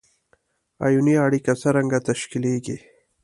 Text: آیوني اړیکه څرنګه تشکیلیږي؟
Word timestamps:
آیوني 0.85 1.13
اړیکه 1.25 1.53
څرنګه 1.61 1.99
تشکیلیږي؟ 2.07 2.77